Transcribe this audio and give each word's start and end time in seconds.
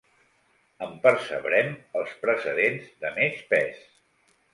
En 0.85 0.93
percebrem 1.03 1.69
els 1.99 2.15
precedents 2.23 2.87
de 3.05 3.13
més 3.19 3.37
pes. 3.53 3.85